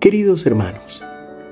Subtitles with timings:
[0.00, 1.04] Queridos hermanos,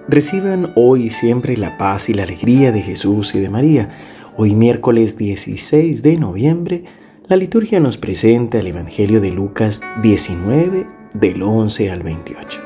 [0.08, 3.90] reciban hoy y siempre la paz y la alegría de Jesús y de María.
[4.38, 6.84] Hoy miércoles 16 de noviembre,
[7.26, 12.60] la liturgia nos presenta el Evangelio de Lucas 19 del 11 al 28.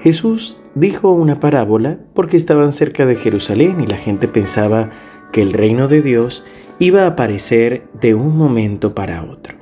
[0.00, 4.88] Jesús dijo una parábola porque estaban cerca de Jerusalén y la gente pensaba
[5.30, 6.42] que el reino de Dios
[6.78, 9.58] iba a aparecer de un momento para otro.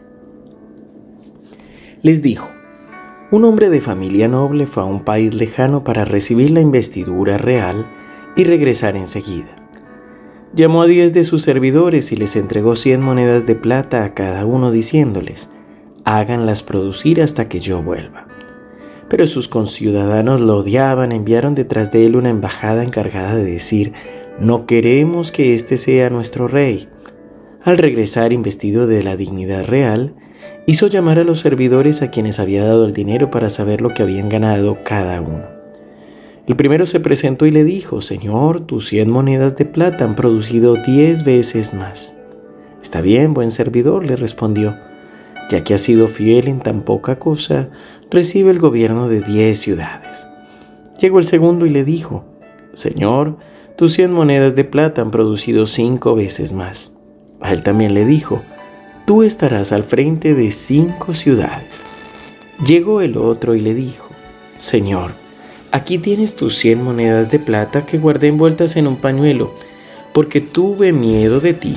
[2.02, 2.53] Les dijo,
[3.34, 7.84] un hombre de familia noble fue a un país lejano para recibir la investidura real
[8.36, 9.56] y regresar enseguida.
[10.54, 14.46] Llamó a diez de sus servidores y les entregó cien monedas de plata a cada
[14.46, 15.48] uno diciéndoles,
[16.04, 18.28] háganlas producir hasta que yo vuelva.
[19.08, 23.94] Pero sus conciudadanos lo odiaban, enviaron detrás de él una embajada encargada de decir,
[24.38, 26.88] no queremos que éste sea nuestro rey.
[27.64, 30.14] Al regresar investido de la dignidad real,
[30.66, 34.02] hizo llamar a los servidores a quienes había dado el dinero para saber lo que
[34.02, 35.44] habían ganado cada uno.
[36.46, 40.74] El primero se presentó y le dijo, Señor, tus cien monedas de plata han producido
[40.74, 42.14] diez veces más.
[42.82, 44.76] Está bien, buen servidor, le respondió,
[45.50, 47.70] ya que has sido fiel en tan poca cosa,
[48.10, 50.28] recibe el gobierno de diez ciudades.
[51.00, 52.26] Llegó el segundo y le dijo,
[52.74, 53.36] Señor,
[53.76, 56.92] tus cien monedas de plata han producido cinco veces más.
[57.40, 58.42] A él también le dijo,
[59.04, 61.84] tú estarás al frente de cinco ciudades.
[62.66, 64.08] Llegó el otro y le dijo,
[64.58, 65.12] Señor,
[65.72, 69.52] aquí tienes tus cien monedas de plata que guardé envueltas en un pañuelo,
[70.12, 71.76] porque tuve miedo de ti,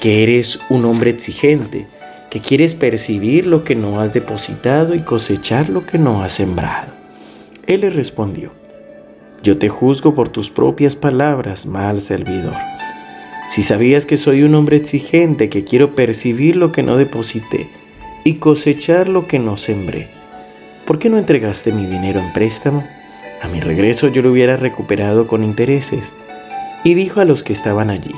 [0.00, 1.86] que eres un hombre exigente,
[2.30, 6.92] que quieres percibir lo que no has depositado y cosechar lo que no has sembrado.
[7.66, 8.52] Él le respondió,
[9.42, 12.54] yo te juzgo por tus propias palabras, mal servidor.
[13.50, 17.66] Si sabías que soy un hombre exigente, que quiero percibir lo que no deposité
[18.22, 20.06] y cosechar lo que no sembré,
[20.86, 22.84] ¿por qué no entregaste mi dinero en préstamo?
[23.42, 26.14] A mi regreso yo lo hubiera recuperado con intereses.
[26.84, 28.14] Y dijo a los que estaban allí,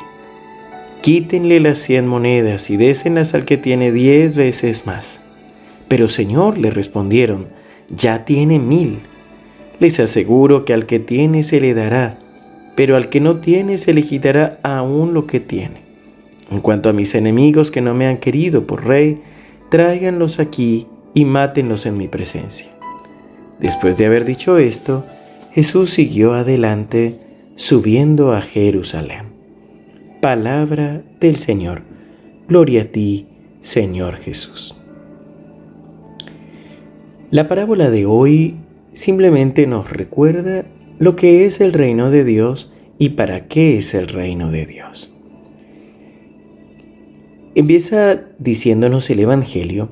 [1.01, 5.23] quítenle las cien monedas y désenlas al que tiene diez veces más.
[5.89, 7.47] Pero Señor, le respondieron,
[7.89, 8.99] ya tiene mil.
[9.81, 12.19] Les aseguro que al que tiene se le dará
[12.75, 15.83] pero al que no tiene se le quitará aún lo que tiene.
[16.51, 19.23] En cuanto a mis enemigos que no me han querido por rey,
[19.71, 22.69] tráiganlos aquí y mátenlos en mi presencia.
[23.59, 25.05] Después de haber dicho esto,
[25.53, 27.15] Jesús siguió adelante
[27.55, 29.27] subiendo a Jerusalén.
[30.21, 31.83] Palabra del Señor.
[32.49, 33.27] Gloria a ti,
[33.61, 34.77] Señor Jesús.
[37.31, 38.57] La parábola de hoy
[38.93, 40.65] simplemente nos recuerda
[40.99, 45.13] lo que es el reino de Dios y para qué es el reino de Dios.
[47.55, 49.91] Empieza diciéndonos el Evangelio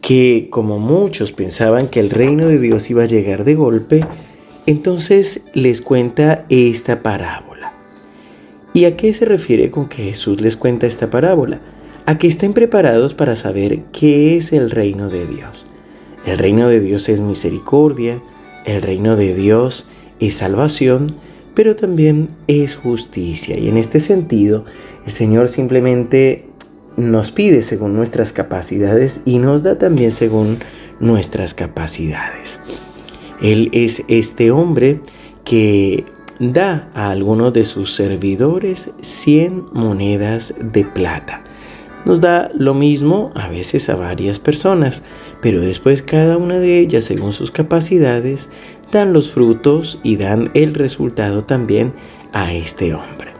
[0.00, 4.04] que como muchos pensaban que el reino de Dios iba a llegar de golpe,
[4.66, 7.72] entonces les cuenta esta parábola.
[8.74, 11.60] ¿Y a qué se refiere con que Jesús les cuenta esta parábola?
[12.06, 15.66] A que estén preparados para saber qué es el reino de Dios.
[16.26, 18.20] El reino de Dios es misericordia,
[18.64, 21.14] el reino de Dios es salvación,
[21.54, 23.58] pero también es justicia.
[23.58, 24.64] Y en este sentido,
[25.06, 26.46] el Señor simplemente
[26.96, 30.58] nos pide según nuestras capacidades y nos da también según
[31.00, 32.60] nuestras capacidades.
[33.40, 35.00] Él es este hombre
[35.44, 36.04] que
[36.38, 41.42] da a algunos de sus servidores 100 monedas de plata.
[42.04, 45.04] Nos da lo mismo a veces a varias personas,
[45.40, 48.48] pero después cada una de ellas, según sus capacidades,
[48.92, 51.92] dan los frutos y dan el resultado también
[52.32, 53.32] a este hombre.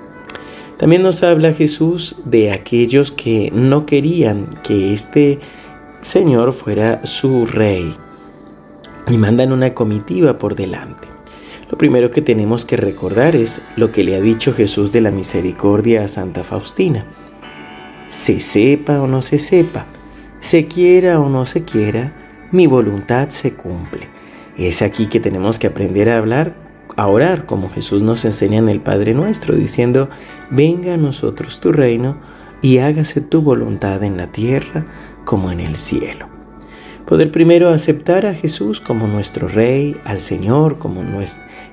[0.78, 5.38] También nos habla Jesús de aquellos que no querían que este
[6.00, 7.94] Señor fuera su rey
[9.08, 11.06] y mandan una comitiva por delante.
[11.70, 15.10] Lo primero que tenemos que recordar es lo que le ha dicho Jesús de la
[15.10, 17.06] misericordia a Santa Faustina.
[18.08, 19.86] Se sepa o no se sepa,
[20.40, 24.21] se quiera o no se quiera, mi voluntad se cumple.
[24.56, 26.54] Es aquí que tenemos que aprender a hablar,
[26.96, 30.08] a orar, como Jesús nos enseña en el Padre Nuestro, diciendo,
[30.50, 32.16] venga a nosotros tu reino
[32.60, 34.84] y hágase tu voluntad en la tierra
[35.24, 36.28] como en el cielo.
[37.06, 41.02] Poder primero aceptar a Jesús como nuestro Rey, al Señor como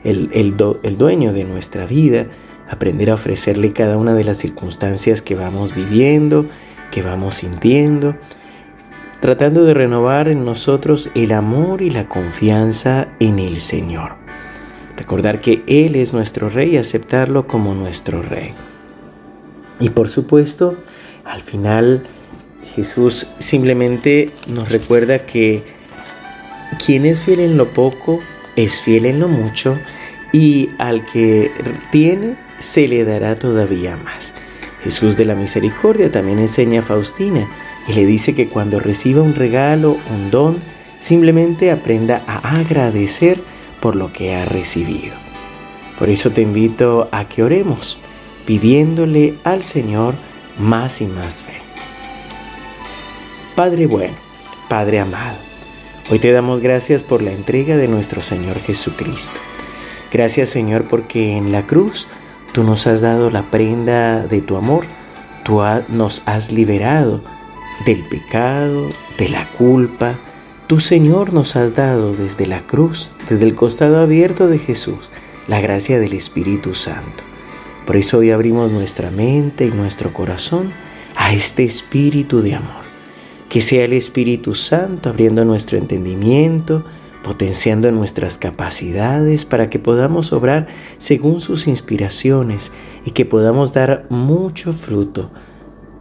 [0.03, 2.25] el, el dueño de nuestra vida,
[2.69, 6.45] aprender a ofrecerle cada una de las circunstancias que vamos viviendo,
[6.91, 8.15] que vamos sintiendo,
[9.21, 14.15] tratando de renovar en nosotros el amor y la confianza en el Señor.
[14.95, 18.53] Recordar que Él es nuestro Rey y aceptarlo como nuestro Rey.
[19.79, 20.77] Y por supuesto,
[21.25, 22.03] al final
[22.65, 25.63] Jesús simplemente nos recuerda que
[26.85, 28.19] quien es fiel en lo poco,
[28.55, 29.77] es fiel en lo mucho,
[30.31, 31.51] y al que
[31.91, 34.33] tiene, se le dará todavía más.
[34.83, 37.47] Jesús de la Misericordia también enseña a Faustina
[37.89, 40.59] y le dice que cuando reciba un regalo, un don,
[40.99, 43.41] simplemente aprenda a agradecer
[43.81, 45.15] por lo que ha recibido.
[45.97, 47.97] Por eso te invito a que oremos,
[48.45, 50.13] pidiéndole al Señor
[50.59, 51.53] más y más fe.
[53.55, 54.15] Padre bueno,
[54.69, 55.37] Padre amado,
[56.11, 59.39] hoy te damos gracias por la entrega de nuestro Señor Jesucristo.
[60.13, 62.07] Gracias Señor porque en la cruz
[62.53, 64.85] tú nos has dado la prenda de tu amor,
[65.43, 67.21] tú nos has liberado
[67.85, 70.15] del pecado, de la culpa.
[70.67, 75.09] Tu Señor nos has dado desde la cruz, desde el costado abierto de Jesús,
[75.47, 77.23] la gracia del Espíritu Santo.
[77.85, 80.71] Por eso hoy abrimos nuestra mente y nuestro corazón
[81.15, 82.83] a este Espíritu de amor.
[83.49, 86.83] Que sea el Espíritu Santo abriendo nuestro entendimiento,
[87.23, 90.67] potenciando nuestras capacidades para que podamos obrar
[90.99, 92.71] según sus inspiraciones
[93.05, 95.31] y que podamos dar mucho fruto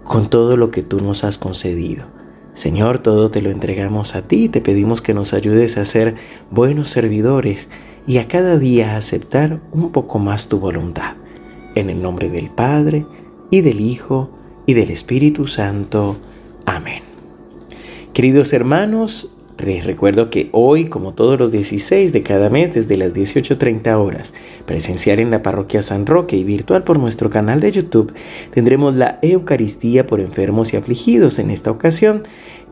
[0.09, 2.07] con todo lo que tú nos has concedido.
[2.55, 6.17] Señor, todo te lo entregamos a ti te pedimos que nos ayudes a ser
[6.51, 7.69] buenos servidores
[8.07, 11.15] y a cada día aceptar un poco más tu voluntad.
[11.75, 13.07] En el nombre del Padre,
[13.51, 14.31] y del Hijo,
[14.67, 16.17] y del Espíritu Santo.
[16.65, 17.03] Amén.
[18.15, 23.13] Queridos hermanos, les recuerdo que hoy, como todos los 16 de cada mes, desde las
[23.13, 24.33] 18.30 horas,
[24.67, 28.13] presencial en la parroquia San Roque y virtual por nuestro canal de YouTube,
[28.51, 32.23] tendremos la Eucaristía por enfermos y afligidos, en esta ocasión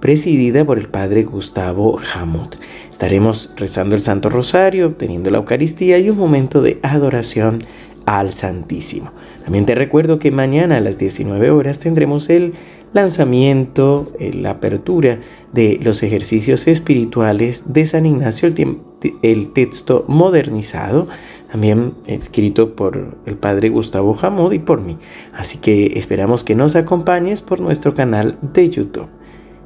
[0.00, 2.56] presidida por el Padre Gustavo Hamut.
[2.92, 7.60] Estaremos rezando el Santo Rosario, teniendo la Eucaristía y un momento de adoración
[8.04, 9.10] al Santísimo.
[9.44, 12.54] También te recuerdo que mañana a las 19 horas tendremos el
[12.92, 15.20] lanzamiento, eh, la apertura
[15.52, 18.52] de los ejercicios espirituales de San Ignacio,
[19.22, 21.08] el, texto modernizado,
[21.50, 24.98] también escrito por el padre Gustavo Jamud y por mí.
[25.32, 29.08] Así que esperamos que nos acompañes por nuestro canal de YouTube.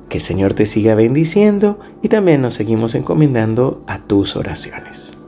[0.09, 5.20] Que el Señor te siga bendiciendo y también nos seguimos encomendando a tus oraciones.